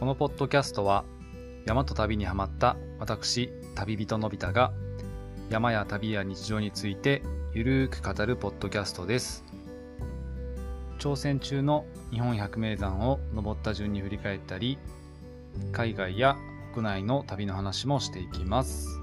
[0.00, 1.04] このポッドキャストは
[1.66, 4.72] 山と旅にはまった私旅人のび太が
[5.50, 7.22] 山や旅や日常について
[7.52, 9.44] ゆるーく語るポッドキャストです。
[10.98, 14.78] 挑戦中の日本百名山を登った順に振り返ったり
[15.70, 16.38] 海外や
[16.72, 19.02] 国内の旅の話もしていきます。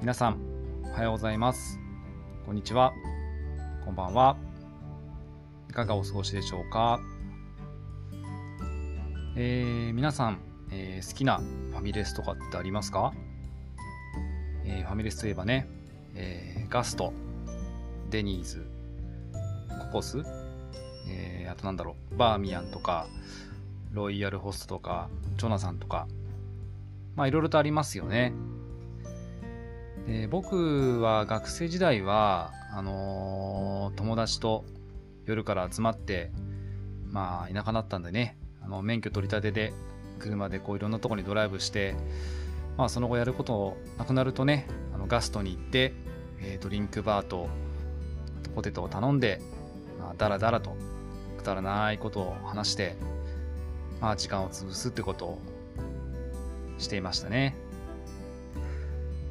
[0.00, 0.38] 皆さん
[0.84, 1.80] おはようございます。
[2.46, 2.92] こんにちは。
[3.84, 4.36] こんばんは。
[5.70, 7.00] いかがお過ごしでしょうか？
[9.40, 10.40] えー、皆さん、
[10.72, 13.12] えー、好きなファミレスとかってありますか、
[14.64, 15.68] えー、ファミレスといえばね、
[16.16, 17.12] え、ガスト、
[18.10, 18.66] デニーズ、
[19.86, 20.24] ココス、
[21.08, 23.06] え、あとなんだろう、バーミヤンとか、
[23.92, 26.08] ロイヤルホストとか、ジョナサンとか、
[27.14, 28.32] まあいろいろとありますよね。
[30.08, 34.64] で僕は学生時代は、あの、友達と
[35.26, 36.32] 夜から集まって、
[37.06, 38.36] まあ田舎だったんでね、
[38.68, 39.72] あの免許取り立てで
[40.18, 41.94] 車でこういろんなとこにドライブして、
[42.76, 45.94] まあ、その後やることなくなるとねあのガストに行って、
[46.40, 47.48] えー、ドリンクバーと
[48.54, 49.40] ポテトを頼んで、
[49.98, 50.76] まあ、だらだらと
[51.38, 52.96] くだらないことを話して、
[54.00, 55.38] まあ、時間を潰すってことを
[56.78, 57.56] していましたね。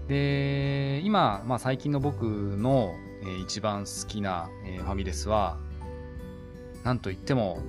[0.07, 5.57] で今、まあ、最近の僕の、えー、一番好きな、えー、ファミレスは
[6.85, 7.59] なんといっても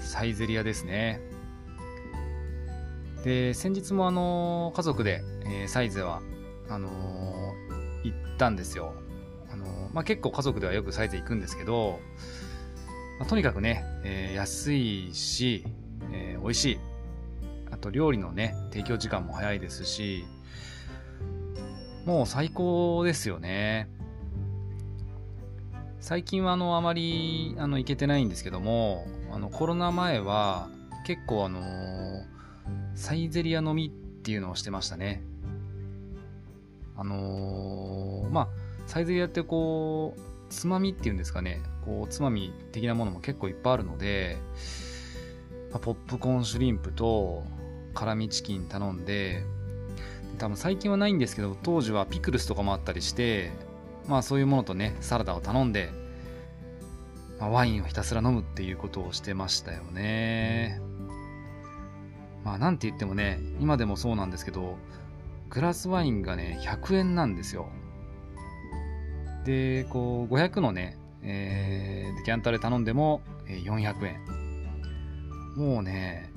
[0.00, 1.20] サイゼリアですね。
[3.24, 6.22] で、先日もあの、家族で、えー、サイゼは、
[6.68, 8.94] あのー、行ったんですよ。
[9.50, 11.98] あのー、まあ、結構家族ではよくサイゼ行くんですけど、
[13.18, 15.64] まあ、とにかくね、え安いし、
[16.12, 16.78] え美味しい。
[17.70, 20.24] あと料理のね、提供時間も早いですし、
[22.06, 23.88] もう最高ですよね。
[26.00, 29.06] 最近はあの、あまり、あの、行けてないんですけども、
[29.38, 30.68] あの、コロナ前は、
[31.06, 31.62] 結構あの
[32.96, 35.22] サイゼリア飲みっていうのをしてましたね。
[36.96, 38.48] あのー、まあ、
[38.86, 44.38] サイゼリアってこう、つまみっていうんですかね、こう、つまみ的なものも結構いっぱいあるので、
[45.70, 47.44] まあ、ポップコーンシュリンプと
[47.94, 49.44] 辛味チキン頼んで、
[50.38, 53.52] 多分最近はないんですけど、当時はピクルスとかもあったりして、
[54.08, 55.92] まあそういうものとね、サラダを頼んで、
[57.38, 60.80] まあ、ワインをひたすら飲むっていうことをしてましたよね。
[62.44, 64.76] まあなんて言ってもね、今でもそうなんですけど、
[65.50, 67.68] グラスワインがね、100円なんですよ。
[69.44, 74.20] で、こう、500のね、えー、デキャンタで頼んでも、えー、400円。
[75.56, 76.30] もうね、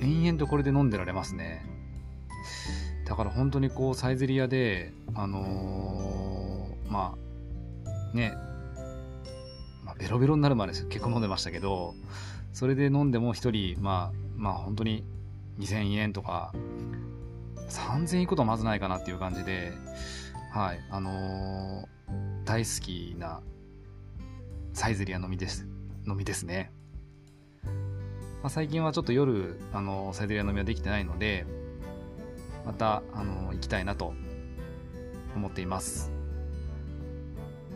[0.00, 1.64] 延々とこれで飲んでられますね。
[3.06, 7.16] だから本当にこう、サイゼリアで、あのー、ま
[8.12, 8.32] あ、ね、
[9.92, 11.94] まあ、ベロベロになるまで結構飲んでましたけど、
[12.52, 15.04] それで飲んでも1人、まあ、まあ本当に
[15.58, 16.52] 2000円とか、
[17.68, 19.72] 3000円いくことはまずないかなっていう感じで、
[20.52, 23.40] はい、あのー、大好きな
[24.72, 25.66] サイゼリア飲みです、
[26.06, 26.72] 飲みですね。
[28.42, 31.46] まあ、最近はちょっと夜、あのー、サイゼリア飲みはできてないので、
[32.64, 34.14] また、あのー、行きたいなと
[35.36, 36.21] 思っています。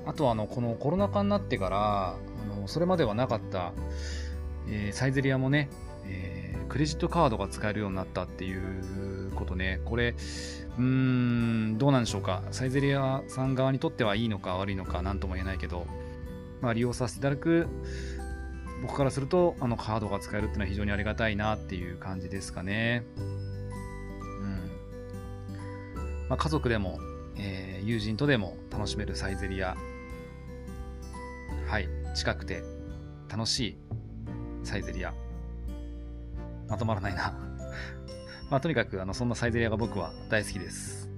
[0.06, 2.16] あとは、あの、このコロナ禍になってから、あ
[2.60, 3.72] の、それまではなかった、
[4.68, 5.68] えー、サイゼリアもね、
[6.04, 10.14] えー、クレジットカードが使えるようになったっていうことね、これ、
[10.78, 12.42] うーん、どうなんでしょうか。
[12.50, 15.86] サイゼリアさん側にとってはいいのか悪いのか何とも言えないけど、
[16.60, 17.68] まあ、利用させていただく
[18.82, 23.04] 僕からすると、あのカードが使えるっていうのは非常にありがたいなっていう感じですかね。
[23.16, 23.20] う
[24.44, 24.70] ん。
[26.28, 26.98] まあ、家族でも、
[27.38, 29.76] えー、友人とでも楽しめるサイゼリア。
[31.66, 31.88] はい。
[32.14, 32.62] 近くて
[33.28, 33.78] 楽しい
[34.62, 35.12] サイゼリア。
[36.68, 37.34] まとまらないな
[38.50, 41.10] まあ、とにかく、あの、そんなサイゼリアが僕は大好きです。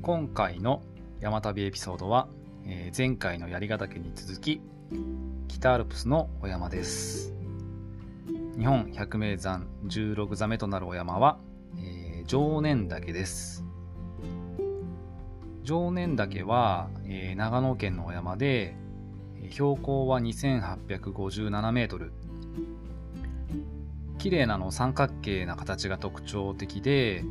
[0.00, 0.82] 今回の
[1.20, 2.28] 山旅エピソードは、
[2.66, 4.60] えー、前回の槍ヶ岳に続き
[5.48, 7.34] 北アルプスのお山です
[8.58, 11.38] 日本百名山16座目となるお山は、
[11.76, 13.64] えー、常念岳です。
[15.64, 18.76] 常念岳は、えー、長野県のお山で、
[19.50, 22.12] 標高は2857メートル。
[24.18, 27.24] 綺麗なの三角形な形が特徴的で、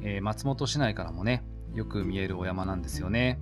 [0.00, 3.38] えー、松本市内からもね、よく見えるお山なんですよね。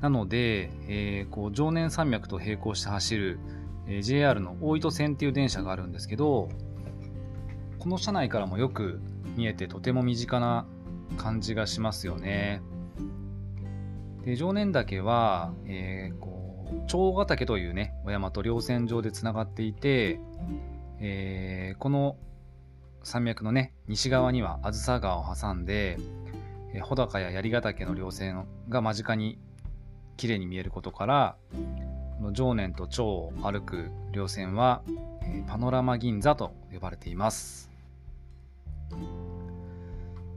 [0.00, 3.38] なので、えー、こう常念山脈と並行して走る
[3.86, 6.48] えー、JR の大糸線っていう電車があるんですけど、
[7.78, 9.00] この車内からもよく
[9.36, 10.66] 見えてとても身近な
[11.16, 12.62] 感じがしますよね。
[14.24, 20.18] で常年岳は、えー、こう長ヶ岳というねお山と稜線上でつながっていて、
[20.98, 22.16] えー、この
[23.04, 25.96] 山脈のね西側には梓川を挟んで、
[26.74, 29.38] えー、穂高や槍ヶ岳の稜線が間近に
[30.16, 31.36] 綺麗に見えることから
[32.18, 34.82] この常年と長を歩く稜線は、
[35.22, 37.70] え、パノラマ銀座と呼ばれています。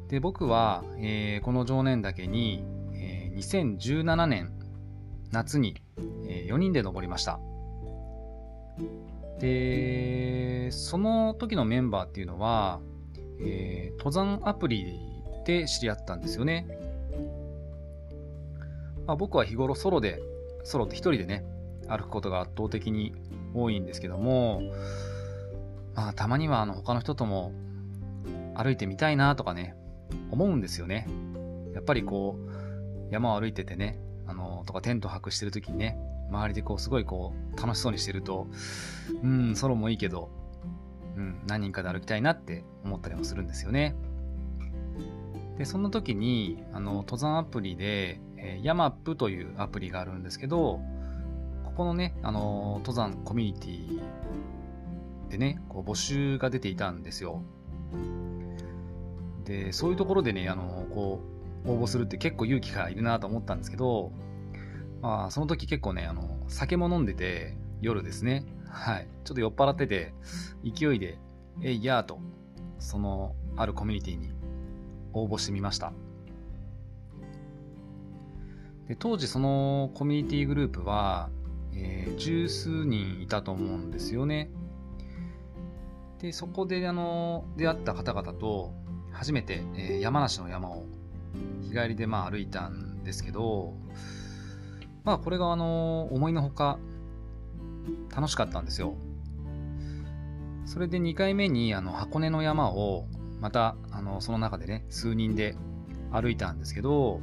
[0.09, 2.63] で僕は、えー、この常年岳に
[3.35, 4.51] 2017年
[5.31, 5.81] 夏に、
[6.27, 7.39] え4人で登りました。
[9.39, 12.81] で、その時のメンバーっていうのは、
[13.39, 14.85] えー、登山アプリ
[15.45, 16.67] で知り合ったんですよね。
[19.09, 20.21] まあ、僕は日頃ソロで、
[20.63, 21.43] ソロって一人でね、
[21.87, 23.15] 歩くことが圧倒的に
[23.55, 24.61] 多いんですけども、
[25.95, 27.51] まあ、たまにはあの他の人とも
[28.53, 29.75] 歩いてみたいなとかね、
[30.29, 31.07] 思うんですよね。
[31.73, 35.97] やっぱりこう、山を歩いててね、あの、とかテント泊してる時にね、
[36.29, 38.45] 周りでこう、すごいこう、楽しそうにしてると、
[39.23, 40.29] うん、ソロもいいけど、
[41.17, 43.95] うん、何人かで歩きたいなって思ったりもするんですよね。
[45.57, 50.79] で、そんな時に、あの、登山アプリで、えー、ヤマップというアプリがあるんですけど、
[51.65, 54.01] ここのね、あの、登山コミュニティ
[55.29, 57.41] でね、こう募集が出ていたんですよ。
[59.45, 61.21] で、そういうところでね、あの、こ
[61.65, 64.11] う、応募するって結構勇気がいるなと思ったんですけど、
[65.01, 68.45] まあ、その時結構ね、あの、酒も飲んでて、夜ですね。
[68.67, 69.07] はい。
[69.23, 70.13] ちょっと酔っ払ってて、
[70.63, 71.17] 勢いで、
[71.61, 72.19] えいやーと、
[72.79, 74.31] その、あるコミュニティに
[75.13, 75.93] 応募してみました。
[78.89, 81.29] で当時そのコミュニティグループは、
[81.73, 84.49] えー、十数人いたと思うんですよね。
[86.19, 88.73] で、そこであの、出会った方々と、
[89.11, 90.85] 初めて、えー、山梨の山を
[91.61, 93.75] 日帰りでまあ歩いたんですけど、
[95.03, 96.79] まあこれがあの、思いのほか
[98.13, 98.95] 楽しかったんですよ。
[100.65, 103.05] それで2回目にあの箱根の山を
[103.39, 105.55] またあのその中でね、数人で
[106.11, 107.21] 歩いたんですけど、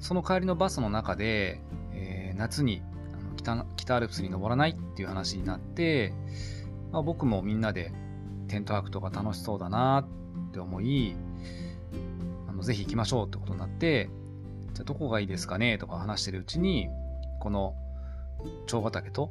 [0.00, 1.60] その帰りのバスの中で、
[1.92, 6.12] えー、夏にあの北北アルプスに登らないっていう話になって、
[6.92, 7.92] まあ、僕もみんなで
[8.48, 10.06] テント泊とか楽しそうだな
[10.48, 11.16] って思い
[12.48, 14.10] あ、のぜひ行きましょうってことになって、
[14.74, 16.88] じゃあどこがいいですかねとか話してるうちに、
[17.40, 17.74] この
[18.66, 19.30] 長ヶ岳と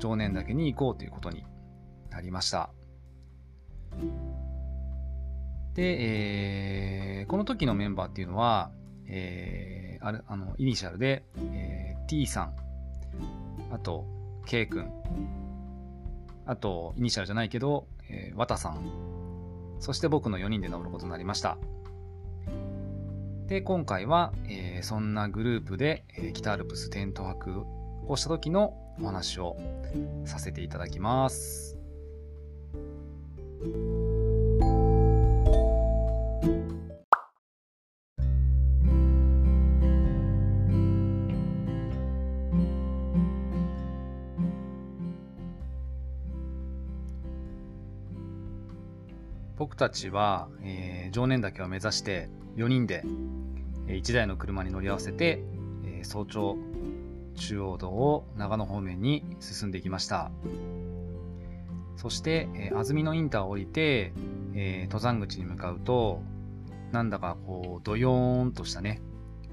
[0.00, 1.44] 常年岳に行こうということに
[2.10, 2.70] なりました。
[5.74, 8.70] で、えー、この時のメンバーっていうのは、
[9.08, 12.54] えー、あれあのイニシャルで、えー、T さん、
[13.72, 14.06] あと
[14.46, 14.90] K 君、
[16.46, 21.58] あとイニシャルじゃないけど、えー、ワタさん、そして僕の4人で登ることになりました。
[23.46, 27.64] で、今回は、えー、そんなグループで、えー、北アルプステント泊
[28.06, 29.56] をした時のお話を
[30.24, 31.76] させていただきます。
[49.74, 53.02] 僕たちは、えー、常年岳を目指して4人で
[53.88, 55.42] 1台の車に乗り合わせて
[56.04, 56.56] 早朝
[57.34, 60.30] 中央道を長野方面に進んでいきました。
[61.96, 64.12] そして安曇野インターを降りて
[64.84, 66.22] 登山口に向かうと
[66.92, 69.02] なんだかこうドヨーンとしたね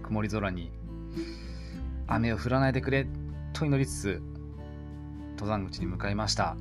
[0.04, 0.72] 曇り空に
[2.06, 3.08] 雨を降らないでくれ
[3.54, 4.22] と祈りつつ
[5.32, 6.58] 登山口に向かいました。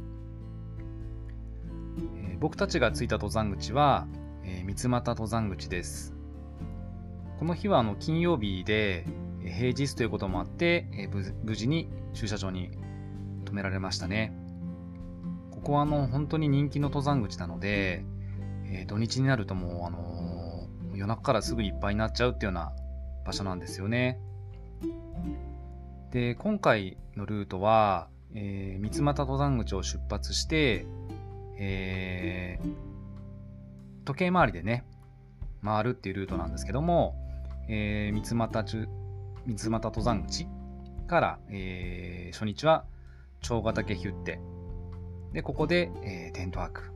[2.40, 4.08] 僕たちが着いた登山口は、
[4.44, 6.14] えー、三俣登山口です。
[7.38, 9.06] この日はあの金曜日で、
[9.44, 12.70] 平日ということもあって、えー、無事に駐車場に
[13.44, 14.34] 止められましたね。
[15.50, 18.06] ここはあの本当に人気の登山口なので、
[18.64, 22.72] えー、土日になるともう、あのー、夜中からすぐいっぱいになっちゃうっていうような
[23.26, 24.18] 場所なんですよね。
[26.10, 30.86] で、今回のルートは、えー、三俣登山口を出発して、
[31.62, 34.84] えー、時計回りでね、
[35.62, 37.14] 回るっていうルートなんですけども、
[37.68, 38.88] えー、三俣、
[39.46, 40.48] 三俣登山口
[41.06, 42.86] から、えー、初日は
[43.42, 44.40] 長ヶ岳ヒュッテ。
[45.34, 46.90] で、ここで、えー、テント泊。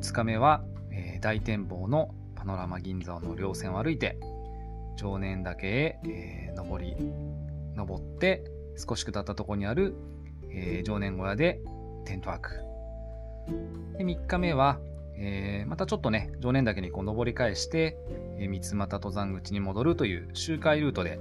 [0.00, 4.18] 二日目は、えー、大展望のパノラマ銀座の稜線を歩いて、
[4.96, 6.94] 常年岳へ、えー、登り、
[7.74, 8.44] 登って、
[8.76, 9.94] 少し下ったところにある、
[10.50, 11.60] えー、常年小屋で
[12.04, 12.71] テントワーク。
[13.98, 14.78] で、3日目は、
[15.16, 17.96] えー、またちょっとね、常年岳にこう登り返して、
[18.38, 21.18] えー、三俣登山口に戻るという周回ルートで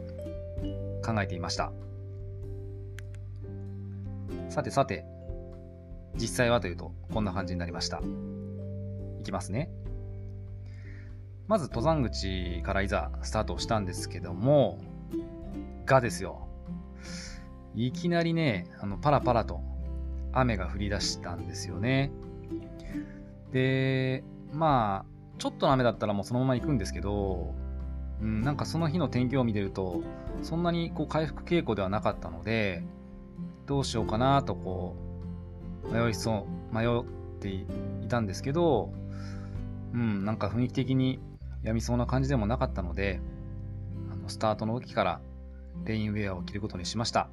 [1.06, 1.72] 考えていました。
[4.50, 5.06] さてさて、
[6.16, 8.02] 実際はというと、こんな感じになりました。
[9.20, 9.70] いきますね。
[11.48, 14.80] まず登山口からいざスタートしたんですけども、
[15.86, 16.48] がですよ。
[17.76, 19.62] いきなりね、あの、パラパラと
[20.34, 22.12] 雨が降り出したんですよね。
[23.52, 24.24] で、
[24.54, 27.54] まあ、ちょっとの雨だったらもうそのまま行くんですけど、
[28.22, 30.02] うん、なんかその日の天気を見てると、
[30.44, 32.84] そんなにこう回復傾向ではなかったので、
[33.66, 34.96] どうしようかなとこ
[35.84, 37.04] う、迷いそう、迷っ
[37.40, 37.66] てい
[38.08, 38.94] たんですけど、
[39.94, 41.20] うん、なんか雰囲気的に
[41.64, 43.20] やみそうな感じでもなかったので、
[44.12, 45.22] あのスタートの時から
[45.84, 47.30] レインウェアを着ることにしました。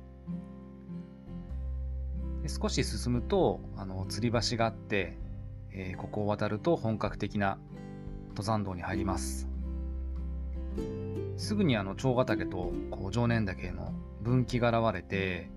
[2.48, 5.18] 少し進むと、あの、吊り橋があって、
[5.72, 7.58] えー、ここを渡ると本格的な
[8.30, 9.48] 登山道に入ります。
[11.36, 15.50] すぐにあの、長ヶ岳とこう常年岳の分岐が現れて、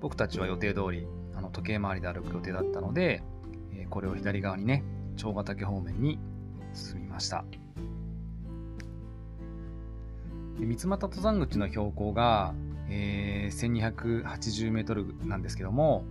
[0.00, 3.22] 僕たちは予定通り、あの、時計回りで歩く予定だったので、
[3.74, 4.84] えー、これを左側にね、
[5.16, 6.18] 長ヶ岳方面に
[6.72, 7.44] 進みました。
[10.58, 12.52] 三俣登山口の標高が、
[12.88, 16.04] えー、1280メートルなんですけども、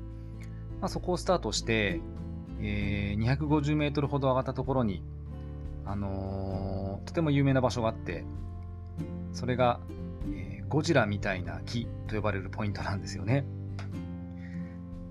[0.82, 2.02] まあ、そこをスタートして、
[2.62, 5.04] えー、250メートルほど上がったところに、
[5.86, 8.24] あのー、とても有名な場所があって、
[9.34, 9.80] それが、
[10.34, 13.46] えー、ゴジラみたいな木と呼ばれるポイントなんですよね。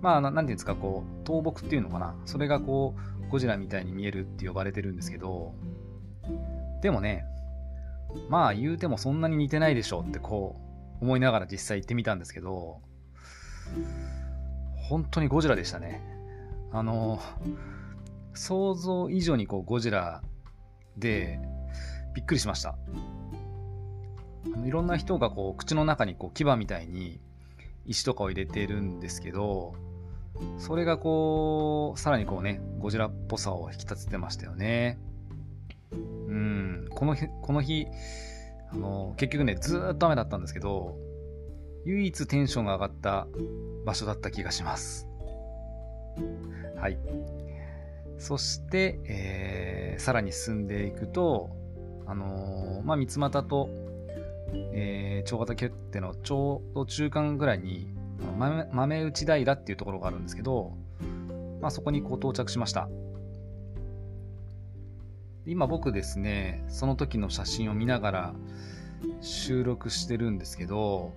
[0.02, 2.14] まあ、なんていうんですか、こう、倒木っていうのかな。
[2.26, 5.54] それがこう、ゴジラみたいに見えるって呼ばれてるんですけど、
[6.82, 7.24] でもね、
[8.28, 10.56] まあ言うてもそんなに似てないでしょってこ
[11.00, 12.80] う思いながら実際行ってみたんですけど、
[14.88, 16.02] 本当にゴジラでしたね。
[16.72, 17.20] あの、
[18.34, 20.22] 想像以上にこうゴジラ
[20.96, 21.40] で
[22.14, 22.78] びっくりしました。
[24.54, 27.20] あのいろんな人がこう口の中にこう牙みたいに
[27.84, 29.74] 石とかを入れてるんですけど、
[30.58, 34.98] それがこう、さらにこうね、ゴジラっぽさを引き立ててましたよね。
[35.92, 35.96] う
[36.32, 37.86] ん、この日、この日、
[38.70, 40.96] あの、結局ね、ずっと雨だったんですけど、
[41.84, 43.28] 唯一テンションが上がった
[43.86, 45.08] 場所だった気がします。
[46.76, 46.98] はい。
[48.18, 51.50] そして、えー、さらに進んでいくと、
[52.06, 53.68] あのー、まあ、三俣と、
[54.72, 57.94] えー、長型決定のちょうど中間ぐらいに、
[58.38, 60.72] 豆豆内平っていうところがあるんですけど、
[61.60, 62.88] まあ、そこにこう到着しました。
[65.46, 68.34] 今僕ですね、その時の写真を見ながら
[69.20, 71.12] 収録してるんですけど、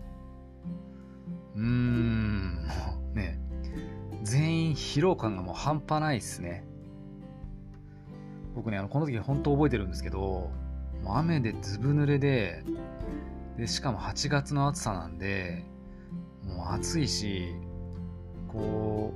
[1.55, 2.67] うーん、
[3.13, 3.39] ね、
[4.23, 6.65] 全員疲労感がもう半端ないっすね。
[8.55, 10.19] 僕ね、あの、この時本当覚えてるんですけど、
[11.03, 12.63] もう雨でずぶ濡れで、
[13.57, 15.65] で、しかも8月の暑さなんで、
[16.43, 17.53] もう暑いし、
[18.47, 19.13] こ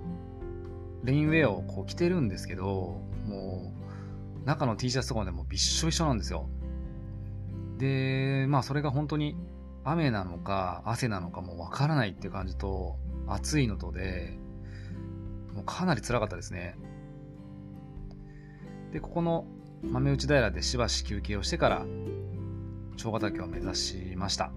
[1.03, 3.73] う、レインウェアをこう着てるんですけど、も
[4.43, 6.49] う、中の T シャツとかでもびっしょびしょなんですよ。
[7.77, 9.35] で、まあそれが本当に
[9.83, 12.97] 雨なのか汗なのかもわからないっていう感じと、
[13.27, 14.37] 暑いのとで、
[15.53, 16.75] もうかなり辛かったですね。
[18.91, 19.45] で、ここの
[19.83, 21.85] 豆内平でしばし休憩をしてから、
[22.97, 24.51] 長ヶ岳を目指しました。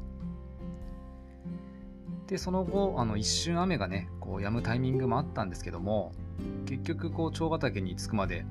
[2.27, 6.13] で、その後、あの、一瞬雨がね、こう、止むタイミングもあったんですけども、
[6.67, 8.45] 結局、こう、長ヶ岳に着くまで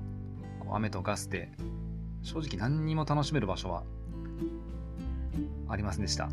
[0.65, 1.51] こう雨とガスで、
[2.23, 3.83] 正直何にも楽しめる場所は
[5.67, 6.29] ありませんでした。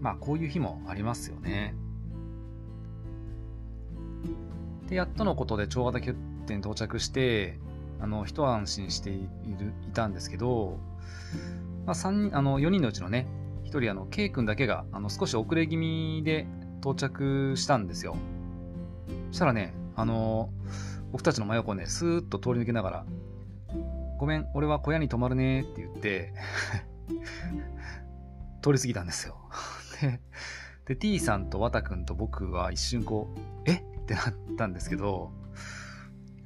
[0.00, 1.74] まあ、こういう日もありますよね。
[4.88, 6.14] で、やっとのことで長型欠
[6.46, 7.58] 点到着して、
[8.00, 10.78] あの、一安心している、いたんですけど、
[11.86, 13.26] まあ、三あの、4人のうちのね、
[13.64, 16.46] 1人、あの、K 君だけが、あの、少し遅れ気味で
[16.80, 18.16] 到着したんですよ。
[19.30, 20.50] そしたらね、あの、
[21.12, 23.06] 僕たちの真横をね、スーッと通り抜けながら、
[24.18, 26.32] ごめん、俺は小屋に泊まるねって言って
[28.62, 29.36] 通り過ぎたんですよ
[30.86, 30.96] で。
[30.96, 33.74] T さんと綿くんと僕は一瞬こう、え？
[33.74, 35.32] ってなったんですけど、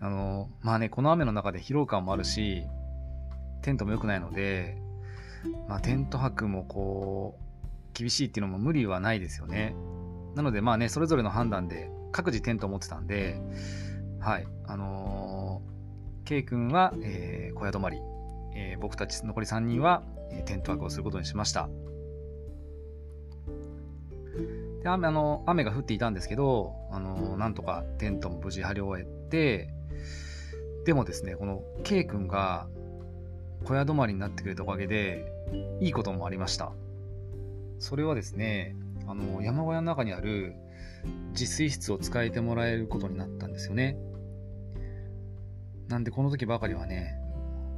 [0.00, 2.64] あの、まあね、この雨の中で疲労感もあるし、
[3.62, 4.78] テントも良くないので、
[5.68, 7.42] まあテント泊もこう、
[7.92, 9.74] 厳しいっていうのも無理はないですよね。
[10.34, 13.40] なのでまあね、それぞれの判断で各自テントを持ってたんで、
[14.20, 14.46] はい。
[14.66, 17.98] あのー、K 君は、えー、小屋泊まり、
[18.54, 21.68] えー、僕たち残り3人は、えー、テントワークをすることにしました。
[24.82, 29.74] で雨あの雨が降っていたんですけど、あのなんとかテントも無事張り終えて、
[30.86, 32.66] でもですね、この K 君が
[33.64, 35.30] 小屋泊まりになってくれたおかげで、
[35.80, 36.72] いいこともありました。
[37.78, 38.74] それはですね、
[39.06, 40.54] あの山小屋の中にある
[41.32, 43.98] 自炊室を使えてもらえることになったんですよね。
[45.88, 47.18] なんでこの時ばかりはね、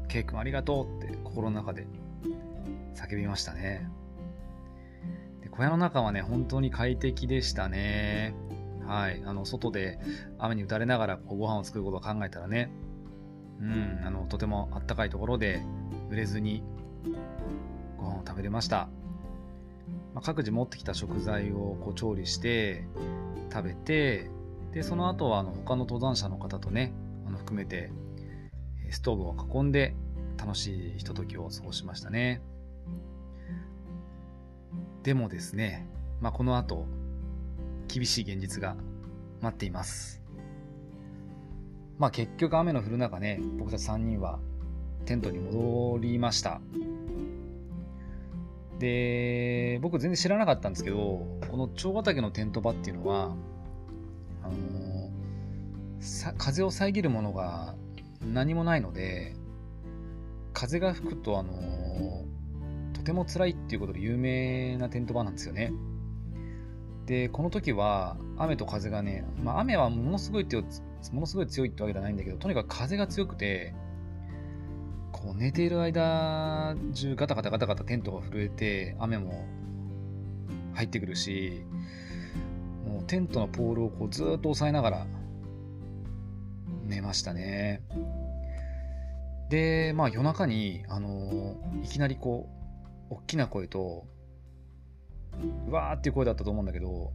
[0.09, 1.87] ケイ君ありがとうって心の中で
[2.95, 3.89] 叫びましたね。
[5.53, 8.35] 小屋の中はね、本当に快適でしたね。
[8.87, 9.23] はい。
[9.25, 9.99] あの、外で
[10.39, 12.73] 雨に打たれながらこうご飯を作ることを考えたらね、
[13.61, 15.63] うん、あの、とてもあったかいところで
[16.11, 16.65] 濡れずに
[17.99, 18.89] ご飯を食べれました。
[20.15, 22.87] まあ、各自持ってきた食材をこう調理して
[23.53, 24.31] 食べて、
[24.73, 26.95] で、その後はあの他の登山者の方とね、
[27.27, 27.93] あの含めて
[28.91, 29.95] ストーブを囲んで
[30.39, 32.43] 楽しいひとときを過ごしましたね。
[35.03, 35.87] でもですね、
[36.21, 36.87] まあ、この後、
[37.89, 38.77] 厳しい現実が
[39.41, 40.23] 待っています。
[41.99, 44.39] まあ結局雨の降る中ね、僕たち3人は
[45.05, 46.61] テントに戻りました。
[48.79, 50.97] で、僕全然知らなかったんですけど、
[51.51, 53.37] この蝶ヶ岳のテント場っていうのは、
[54.43, 57.75] あのー、風を遮るものが
[58.21, 59.35] 何もないので、
[60.53, 62.25] 風が吹くと、あのー、
[63.03, 65.73] とても辛いっていうことで有名なテント場なんですよね。
[67.07, 70.63] で、この時は雨と風がね、まあ雨はものすごい強
[71.11, 73.75] ものすごい強いってわけじゃないんだけど、とにかく風が強くて、
[75.11, 79.47] こう寝ている間中ガタガタガタガタテントが震えて、雨も
[80.75, 81.65] 入ってくるし、
[82.87, 85.07] もうテントのポールをこうずっと押さえながら
[86.85, 87.83] 寝ましたね。
[89.51, 92.62] で、まあ夜中に、あの、いきなりこう、
[93.13, 94.07] 大きな声と、
[95.69, 97.13] うわーっていう声だったと思うんだけど、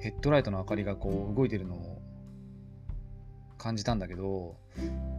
[0.00, 2.02] ヘッドライトの明かりがこう動いてるのを
[3.58, 4.56] 感じたんだけど、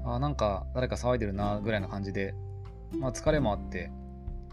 [0.04, 2.34] あなんか誰か騒いでるなぐらいな感じで、
[3.00, 3.92] まあ疲れもあって、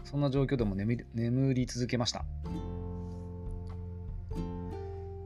[0.03, 2.23] そんな状況でも眠り眠り続けました。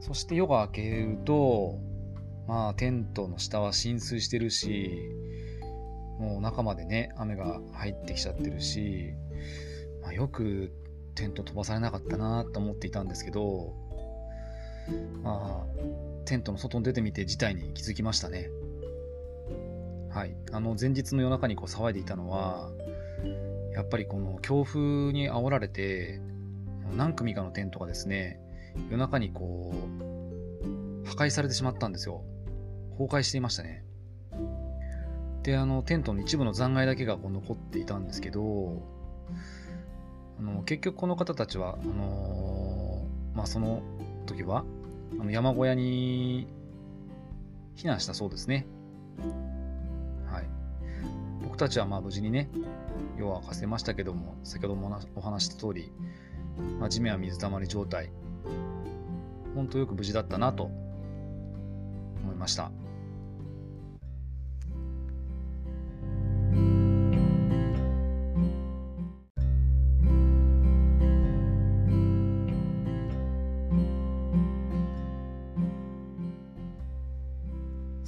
[0.00, 1.78] そして夜が明けると、
[2.48, 4.98] まあテントの下は浸水してるし、
[6.18, 9.12] もう中までね、雨が入ってきちゃってるし、
[10.06, 10.70] まあ、よく
[11.16, 13.74] テント飛ばされなかったなと思っていたんですけど、
[15.24, 18.48] まあ、テントの外に出てみて事態に気づきましたね。
[20.10, 20.36] はい。
[20.52, 22.70] あの、前日の夜中にこう騒いでいたのは、
[23.74, 26.20] やっぱりこの強風に煽られて、
[26.96, 28.38] 何組かのテントがですね、
[28.88, 32.22] 夜中にこう、破壊されてしまったんですよ。
[32.92, 33.84] 崩壊していましたね。
[35.42, 38.94] で、あの、テントの一部の残骸だけがこう残っていたんですけど、
[40.38, 43.82] あの結局この方たちは、あのー、まあ、その
[44.26, 44.64] 時は
[45.18, 46.46] あの山小屋に
[47.76, 48.66] 避難したそうですね。
[50.26, 50.44] はい。
[51.42, 52.48] 僕たちはまあ無事にね、
[53.16, 55.92] 夜は明かせましたけども、先ほどもお話した通り、
[56.80, 58.10] まあ、地面は水たまり状態。
[59.54, 60.64] 本当よく無事だったなと
[62.22, 62.70] 思いました。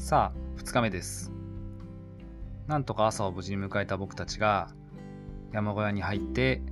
[0.09, 1.31] さあ、2日目です。
[2.67, 4.71] なんとか朝を無事に迎えた僕たちが
[5.53, 6.63] 山小屋に入って、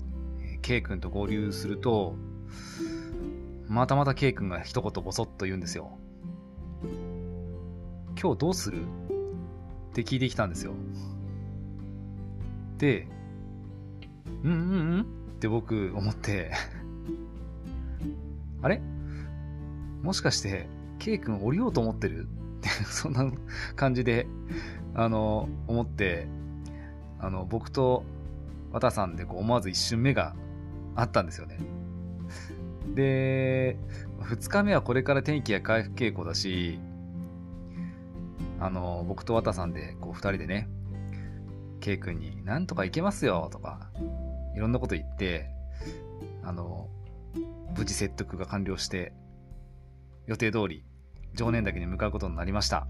[0.63, 2.15] K 君と合流すると、
[3.69, 5.99] またまた K 君が一言ボソッと言うんですよ。
[8.19, 8.85] 今日どうする？
[8.85, 8.87] っ
[9.93, 10.73] て聞いてきたんですよ。
[12.79, 13.07] で、
[14.45, 15.01] うんうんうん？
[15.03, 15.05] っ
[15.41, 16.53] て僕思って
[18.63, 18.81] あれ？
[20.01, 20.71] もしかして
[21.01, 22.29] K 君降りようと思ってる？
[22.87, 23.31] そんな
[23.75, 24.27] 感じで、
[24.95, 26.27] あの、思って、
[27.19, 28.05] あの、僕と
[28.73, 30.35] 綿さんでこう思わず一瞬目が
[30.95, 31.59] あったんですよね。
[32.95, 33.79] で、
[34.21, 36.81] 2日目はこれから天気が回復傾向だし、
[38.59, 40.69] あの、僕と綿さんで、こう、2人でね、
[41.81, 43.91] K 君に、なんとかいけますよ、とか、
[44.57, 45.51] いろんなこと言って、
[46.43, 46.89] あの、
[47.77, 49.13] 無事説得が完了して、
[50.27, 50.85] 予定通り、
[51.35, 52.87] 常念岳に向かうことになりました。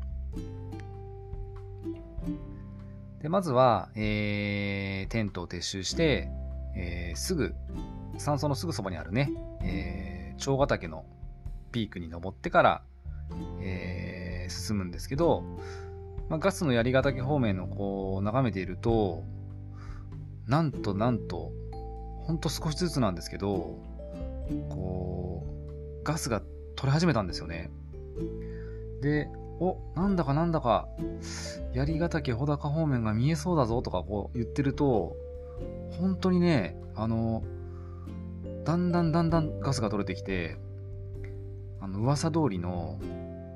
[3.21, 6.29] でまずは、えー、テントを撤収して、
[6.77, 7.55] えー、すぐ、
[8.19, 11.05] 山荘のすぐそばにあるね、えー、長ヶ岳の
[11.73, 12.83] ピークに登ってから、
[13.61, 15.43] えー、進むんですけど、
[16.29, 19.25] まあ、ガスの槍ヶ岳方面のこう眺めていると、
[20.47, 21.53] なんとなんと、
[22.25, 23.81] ほんと少しずつなんですけど、
[24.69, 25.47] こ
[26.01, 26.43] う、ガスが
[26.77, 27.71] 取れ始めたんですよね。
[29.01, 30.89] で、お、なんだかなんだか、
[31.73, 35.17] 槍ヶ岳穂高方面が見えそうだぞとかこう言ってると、
[35.99, 37.43] 本当にね、あの、
[38.65, 40.57] だんだんだんだんガスが取れてきて、
[41.81, 42.99] あの、噂通りの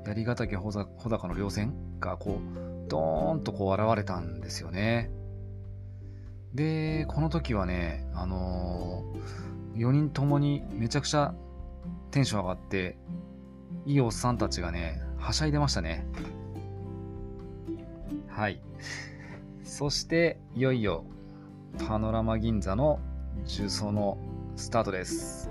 [0.05, 0.71] 槍ヶ岳穂
[1.09, 5.11] 高の稜線がこう、ドーンとこう現れたんですよね。
[6.53, 11.33] で、この時はね、あのー、4人ともにめちゃくちゃ
[12.11, 12.97] テンション上がって、
[13.85, 16.05] いいおっさんたちがね、はしゃいでましたね。
[18.27, 18.61] はい。
[19.63, 21.03] そして、いよいよ、
[21.87, 22.99] パノラマ銀座の
[23.45, 24.17] 重曹の
[24.55, 25.49] スタートです。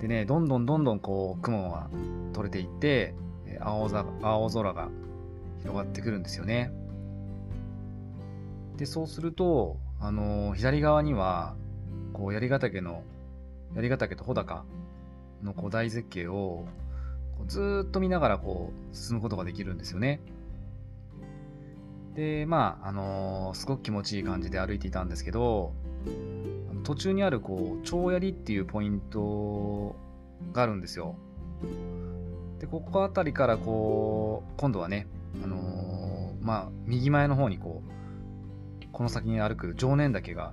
[0.00, 1.88] でね、どんどんどんどんこう、雲が
[2.32, 3.14] 取れていって、
[3.60, 4.88] 青ざ青空が
[5.60, 6.72] 広がってくるんですよね。
[8.76, 11.54] で、そうすると、あのー、左側には、
[12.12, 13.02] こう、槍ヶ岳の、
[13.74, 14.64] 槍ヶ岳と穂高
[15.42, 16.66] のこう大絶景を
[17.46, 20.20] ずっと見ながらこう進むことができるんですよね。
[22.14, 25.72] で、まあ、あのー、すごく気持ちいい感じで歩いていたんですけど、
[26.84, 29.96] 途中にあるこう、蝶槍っていうポイント
[30.52, 31.14] があるんですよ。
[32.58, 35.06] で、ここあたりからこう、今度はね、
[35.42, 40.52] あのー、まあ、右前の方にこう、この先に歩く常念岳が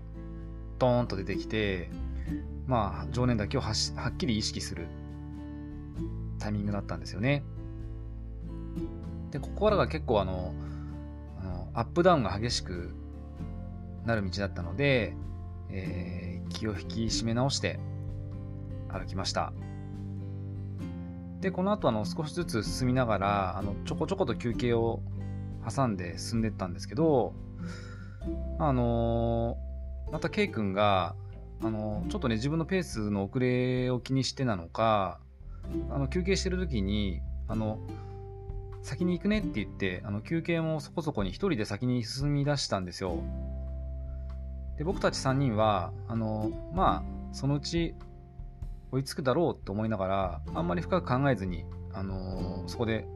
[0.79, 1.89] ドーンと出てきて、
[2.67, 4.87] まあ、常念岳をはっきり意識する
[6.37, 7.43] タイミングだったんですよね。
[9.31, 10.53] で、ここからが結構あの、
[11.41, 12.93] あのアップダウンが激しく
[14.05, 15.15] なる道だったので、
[15.69, 17.79] えー、気を引き締め直して
[18.89, 19.53] 歩きました。
[21.41, 25.01] で、この後あの少しずつ進みながら、あのちょこちょこと休憩を
[25.69, 27.33] 挟んで進んでったんですけど、
[28.59, 31.15] あのー、また K 君が、
[31.61, 35.19] あの、ちょっとね、自分のペースの遅れを気にしてなのか、
[35.89, 37.79] あの休憩してる時に、あの、
[38.83, 43.17] 先に行くねって言って、あの休憩もそこそこに一人で先に進み出したんですよ。
[44.77, 47.95] で、僕たち3人は、あの、まあ、そのうち
[48.91, 53.07] 追いつくだろうと思いながら、あんまり深く考えずに、あのそこで、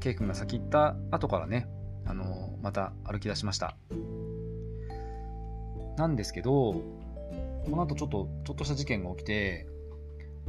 [0.00, 1.68] ケイ君が先行った後からね、
[2.06, 3.76] あのまた歩き出しました。
[5.96, 6.80] なんですけど、
[7.64, 9.66] この後ちょっと、ちょっとした事件が起きて、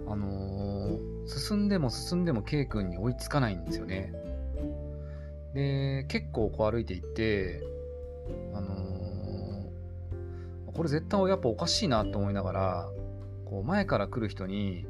[0.07, 4.13] あのー、進んでも進んでも K 君に追いつかないんですよね。
[5.53, 7.61] で、結構こう歩いていって、
[8.53, 12.89] あのー、これ絶対やっぱおかしいなと思いながら、
[13.45, 14.85] こう前から来る人に、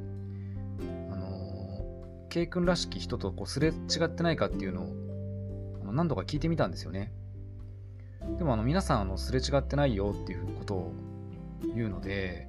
[1.11, 3.71] あのー、K 君らしき人とこうすれ違
[4.05, 7.11] ってないかっていうのを、何度か聞いてみたんですよね。
[8.37, 10.93] でもあの皆さんあのすれ違ってないよっていうことを
[11.75, 12.47] 言うので、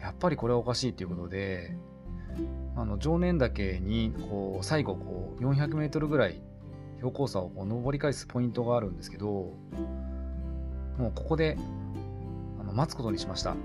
[0.00, 1.76] やっぱりこれはおかしいっていうことで、
[2.76, 6.42] あの常念岳にこう最後こう400メートルぐらい
[6.96, 9.26] 標高差をこう登り返すポイントがあるんですけど、
[10.98, 11.56] もうここで
[12.60, 13.56] あの待つことにしました。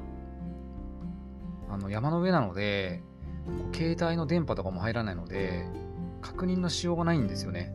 [1.69, 3.01] あの山の上なので、
[3.73, 5.65] 携帯の電波とかも入らないので、
[6.21, 7.73] 確認のしようがないんですよね。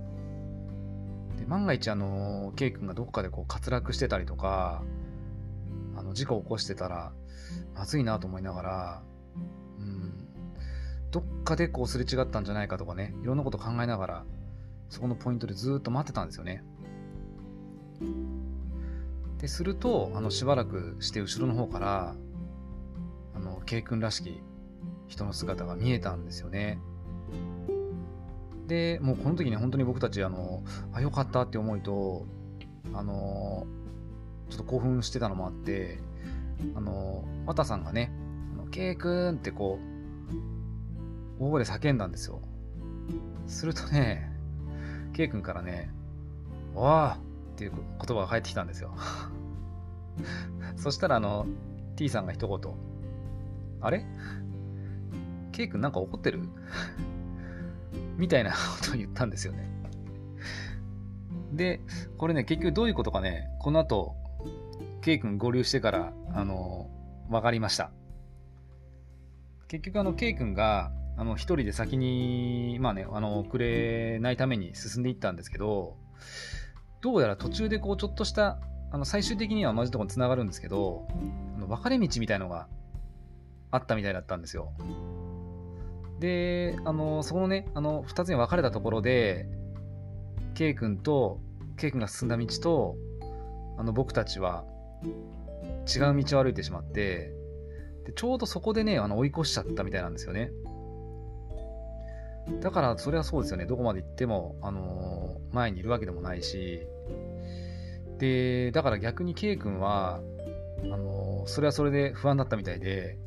[1.39, 4.83] で万が一、あの、K 君がどこかでこう滑落してたりとか、
[6.15, 7.13] 事故を起こしてたら、
[7.75, 9.03] まずいなと思いながら、
[9.79, 10.29] うん、
[11.11, 14.25] どっかでこうすれ違ったんじゃないかとかね、いろんなこと考えながら、
[14.89, 16.65] そこのポイントでずっと待ってたんですよね。
[19.39, 22.15] で、すると、あの、しばらくして後ろの方から、
[23.35, 24.41] あの、K 君らしき
[25.09, 26.79] 人の姿が見えたんですよね。
[28.67, 32.27] で、もうこの時に本当に僕たち、あの、あ、よかったって思いと、
[32.93, 33.67] あの、
[34.55, 35.99] ちょっと興奮してたのもあって、
[36.77, 38.13] あの、綿さんがね、
[38.55, 39.81] あの、ケイ君ってこ
[41.41, 42.41] う、大声で叫んだんですよ。
[43.49, 44.31] するとね、
[45.13, 45.91] ケイ君からね、
[46.77, 47.19] おーっ
[47.57, 48.95] ていう言葉が返ってきたんですよ。
[50.79, 51.47] そしたらあの、
[51.97, 52.75] T さんが一言、
[53.81, 54.07] あれ？
[55.51, 56.49] ケイ君なんか怒ってる？
[58.19, 59.69] みたいなことを言ったんですよね。
[61.53, 61.81] で、
[62.19, 64.15] これね、結局どういうことかね、この後、
[65.05, 66.89] K 君合流してから、あの、
[67.29, 67.91] 分かりました。
[69.69, 75.99] 結局、あの、K 君が、あの、一人で先に、まあね、あの、遅れないために進んでいったんですけど、
[77.03, 78.59] どうやら途中でこう、ちょっとした、
[78.93, 81.07] あの、最終的には同じところに繋がるんですけど、
[81.55, 82.67] あの分かれ道みたいのが
[83.73, 84.73] あったみたいだったんですよ。
[86.19, 89.51] で、あの、そこのね、あの、二つに分かれたところで、
[90.55, 91.41] K 君と、
[91.77, 92.97] K 君が進んだ道と、
[93.77, 94.65] あの、僕たちは
[95.05, 97.33] 違う道を歩いてしまって、
[98.07, 100.51] でちょうどそこでね、あの追い越しちゃったみたいなんですよね。
[102.61, 103.65] だから、それはそうですよね。
[103.65, 106.87] どこまで行っても、あのー、前にいるわけでもないし、
[108.19, 110.21] で、だから逆に K 君は、
[110.83, 113.19] あのー、それはそれで不安だったみたいで、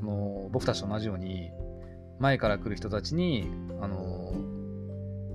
[0.00, 1.50] あのー、僕たちと同じように、
[2.20, 3.50] 前から来る人たちに、
[3.80, 4.32] あの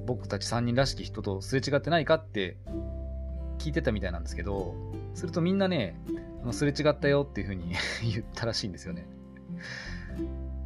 [0.05, 2.57] 僕たち3人らしき人とすれ違ってないかって
[3.59, 4.75] 聞いてたみたいなんですけど、
[5.13, 5.99] するとみんなね、
[6.41, 7.75] あのすれ違ったよっていう風に
[8.11, 9.05] 言ったらしいんですよね。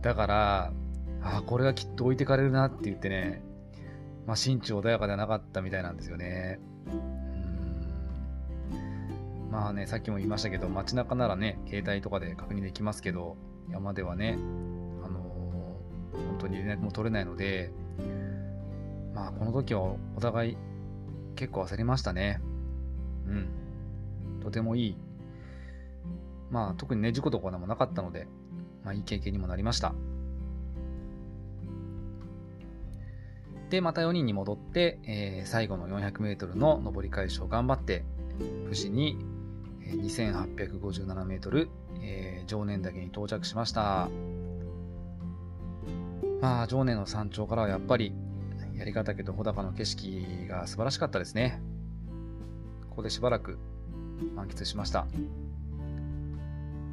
[0.01, 0.73] だから、
[1.21, 3.41] ああ、これはきっと置いてかれるなって言ってね、
[4.25, 6.59] まあ、心中穏やかではなかったみたいなんですよね。
[6.87, 7.23] うん
[9.53, 13.37] まあね、さっきも言いましたけど、街中ならね、携帯とかで確認できますけど、
[13.69, 14.35] 山ではね、
[15.05, 17.71] あのー、本当に連絡も取れないので、
[19.13, 20.57] まあ、この時はお互い
[21.35, 22.41] 結構焦りましたね。
[23.27, 23.47] うん。
[24.41, 24.97] とてもいい。
[26.51, 28.27] まあ、特にね、事故とかでもなかったので、
[28.83, 29.93] まあ、いい経験にもなりました。
[33.69, 38.05] で、また4人に戻って、えー、最後の 400m の上り返しを頑張って、
[38.67, 39.17] 無事に
[39.81, 41.69] 2857メートル、
[42.01, 44.09] えー、常念岳に到着しました。
[46.39, 48.13] まあ、常念の山頂からはやっぱり、
[48.75, 51.61] 槍ヶ岳と穂高の景色が素晴らしかったですね。
[52.93, 53.57] ここでしばらく
[54.35, 55.07] 満喫しました。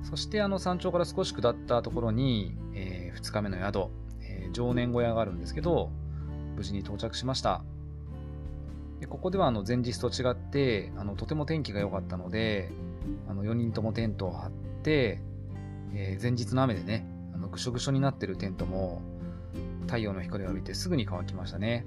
[0.03, 3.91] そしてあの山頂から少し下ったところに、えー、2日目の宿、
[4.23, 5.91] えー、常念小屋があるんですけど、
[6.57, 7.63] 無事に到着しました。
[9.01, 12.71] でここではあの前日と違ってあのとても天気が良かったので
[13.29, 14.51] あの4人ともテントを張っ
[14.83, 15.21] て、
[15.95, 19.03] えー、前日の雨でねあのぐしょぐしょになってるテントも
[19.87, 21.85] 太陽の光を浴びてすぐに乾きましたね。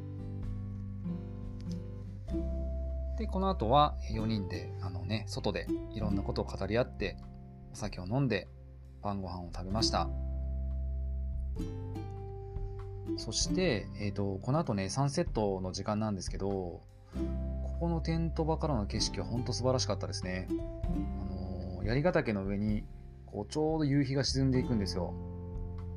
[3.17, 7.17] で、この後は4人で、あのね、外でいろんなことを語り合って、
[7.71, 8.47] お酒を飲んで、
[9.02, 10.10] 晩ご飯を食べました。
[13.17, 16.82] そして、えっ、ー、と、この後ね、サンセットの時間なんですけど、こ
[17.80, 20.47] このテント場からの景色は本当素晴らしかったですね。
[20.49, 22.86] あの、槍ヶ岳の上に、
[23.26, 25.13] こう、ちょうど夕日が沈んでいくんですよ。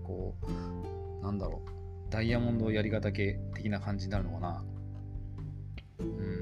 [0.02, 2.10] こう、なんだろう。
[2.10, 4.64] ダイヤモンド槍ヶ岳的な感じになるのかな。
[6.00, 6.35] うん。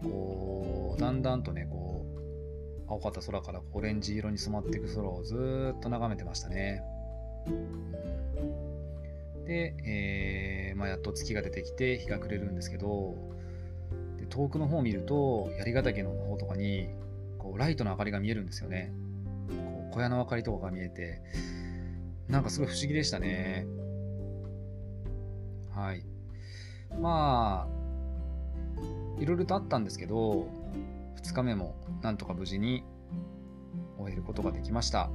[0.02, 6.82] こう、だんだんとね、こう、青かった空からオレンジ色に染まっていく空をずっと眺めてましたね。
[9.46, 13.16] で、えー、まあ、やっと月が出てきて日が暮れるんですけど、
[14.18, 16.88] で遠くの方を見ると、槍ヶ岳の方とかに、
[17.38, 18.92] こう、ライトの明かりが見えるんですよね。
[19.48, 21.20] こう小屋の明かりとかが見えて、
[22.28, 23.66] なんかすごい不思議でしたね。
[25.70, 26.04] はい。
[27.00, 27.77] まあ、
[29.20, 30.48] いろいろとあったんですけど、
[31.22, 32.84] 2日目もなんとか無事に
[33.98, 35.10] 終えることができました。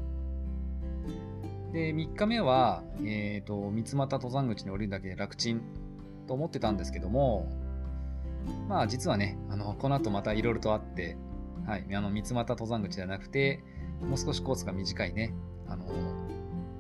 [1.72, 5.62] で、3日目は、え、ー、と、三俣登山口に降りるだけで楽ちん
[6.28, 7.50] と思ってたんですけども、
[8.68, 11.18] まあ実はね、あの、この後またいろいろとあって、
[11.66, 13.63] はい、あの、三俣登山口ではなくて、
[14.02, 15.34] もう少しコースが短いね、
[15.68, 15.86] あの、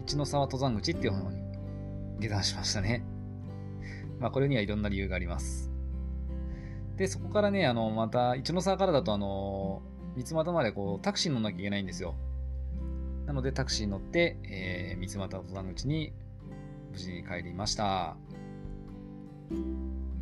[0.03, 1.41] 一ノ沢登山口っていう方に
[2.19, 3.03] 下山しましたね。
[4.19, 5.72] まあこれにはいろんな理由があります。
[6.97, 9.81] で、そこからね、あの、また、一ノ沢からだと、あの、
[10.15, 12.15] 三俣までこう、タクシーに乗んなきゃいけないんですよ。
[13.25, 16.13] なので、タクシーに乗って、えー、三俣登山口に
[16.91, 18.15] 無事に帰りました。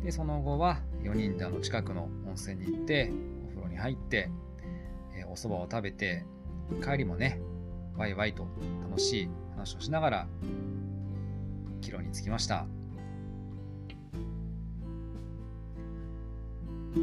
[0.02, 3.12] で、その後は、4人であの、近くの温泉に行って、
[3.44, 4.30] お風呂に入って、
[5.14, 6.24] えー、お蕎麦を食べて、
[6.82, 7.38] 帰りもね、
[7.96, 8.46] ワイワイと
[8.88, 10.28] 楽しい話をしながら、
[11.82, 12.66] 帰路に着きました。
[16.94, 17.02] 今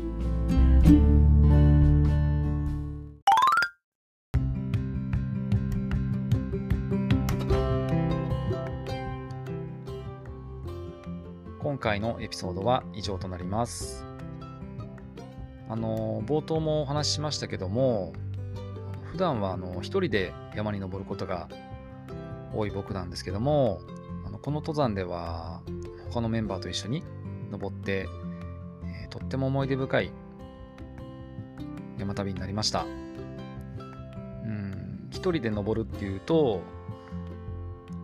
[11.79, 14.05] 回のエピソードは以上となります。
[15.69, 18.13] あの冒頭もお話ししましたけども
[19.11, 21.47] 普段はあの一人で山に登ることが
[22.53, 23.79] 多い僕なんですけども
[24.25, 25.61] あのこの登山では
[26.11, 27.03] 他のメンバーと一緒に
[27.51, 28.07] 登って、
[29.09, 30.11] とっても思い出深い
[31.97, 32.85] 山旅になりました。
[34.43, 36.61] うん一人で登るっていうと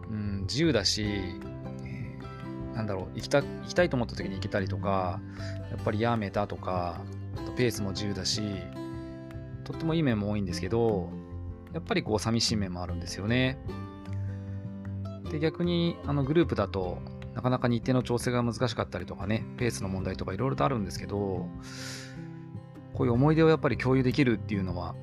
[0.09, 5.19] うん自由だし、えー、なんだろう行きた行きたいと思った時に行けたりとか
[5.71, 7.01] やっぱりやめたとか
[7.37, 8.41] あとペースも自由だし
[9.63, 11.09] とってもいい面も多いんですけど
[11.73, 13.57] やっぱりこう寂しい面もあるんですよね。
[15.29, 16.99] で、逆にあのグループだと
[17.35, 21.47] なかなか日程の調整が難しかったりとかね、ペースの問題とかいろいろとあるんですけど、
[22.93, 24.95] こういう思い出をやっぱり共有できるっていうのは、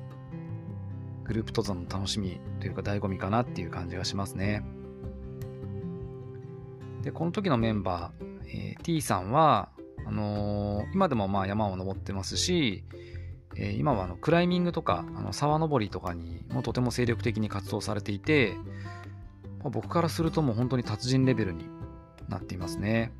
[1.25, 4.65] グループ登山の楽しみというか醍醐味かなっていう感じがしますね。
[7.03, 9.69] で、この時のメンバー、えー、T さんは、
[10.05, 12.83] あのー、今でもまあ山を登ってますし、
[13.55, 18.55] えー、今はあのクライミングとかあの沢登りとかにもとても精力的に活動されていて、
[19.63, 21.65] ま、僕からするともう本当に達人レベルに
[22.29, 23.11] なっていますね。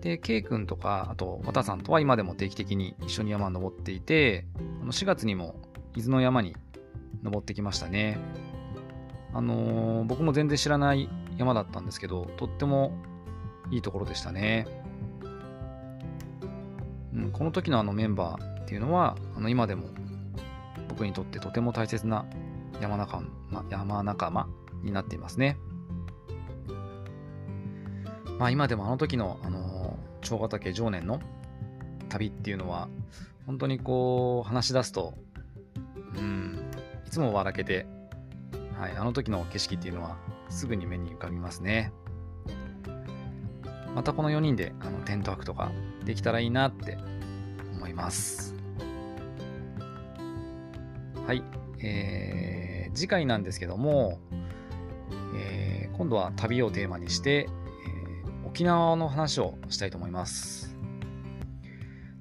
[0.00, 4.46] で、K 君とか、あと、綿さんとは今でも定期的に一緒に山登っていて、
[4.80, 5.56] あの4月にも
[5.94, 6.56] 伊豆の山に
[7.22, 8.18] 登ってきましたね。
[9.32, 12.92] あのー、僕も全然知らない山だったんですけど、とっても
[13.70, 14.66] いいところでしたね。
[17.14, 19.88] うん、この時のあのメンバーっていうのは、あの今でも
[20.88, 22.24] 僕にとってとても大切な
[22.80, 23.20] 山仲
[23.50, 24.48] 間山仲間
[24.82, 25.56] になっていますね。
[28.40, 31.20] まあ今でもあの時の、あのー、長ヶ岳常年の
[32.08, 32.88] 旅っていうのは、
[33.44, 35.12] 本当にこう話し出すと、
[36.16, 36.58] うん、
[37.06, 37.86] いつも笑けて、
[38.78, 40.16] はい、あの時の景色っていうのは
[40.48, 41.92] すぐに目に浮かびますね。
[43.94, 45.70] またこの4人であのテント泊とか
[46.06, 46.96] できたらいいなって
[47.76, 48.54] 思います。
[51.26, 51.42] はい。
[51.82, 54.18] えー、次回なんですけども、
[55.36, 57.46] えー、今度は旅をテーマにして、
[58.60, 60.76] 沖縄の話をしたいと思います。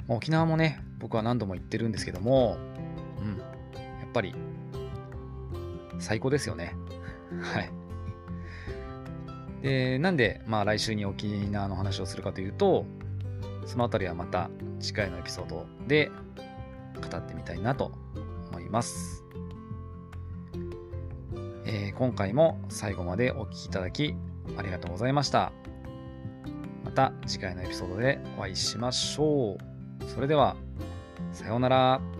[0.07, 2.57] 沖縄もね、僕は何度も行ってるんですけども、
[3.19, 3.43] うん、や
[4.05, 4.33] っぱり
[5.99, 6.77] 最高ですよね。
[7.43, 7.71] はい。
[9.61, 12.85] で、なんで、まあ来週に沖縄の話をするかというと、
[13.65, 14.49] そのあたりはまた
[14.79, 16.09] 次回のエピソードで
[16.95, 17.91] 語ってみたいなと
[18.49, 19.25] 思います。
[21.65, 24.15] えー、今回も最後までお聴きいただき
[24.55, 25.51] ありがとうございました。
[26.89, 30.09] また次回のエピソードでお会いしましょう。
[30.09, 30.55] それでは、
[31.31, 32.18] さようなら。